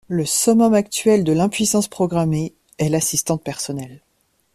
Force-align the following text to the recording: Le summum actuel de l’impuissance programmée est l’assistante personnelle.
Le 0.07 0.25
summum 0.25 0.73
actuel 0.73 1.23
de 1.23 1.31
l’impuissance 1.31 1.87
programmée 1.87 2.53
est 2.79 2.89
l’assistante 2.89 3.43
personnelle. 3.43 4.01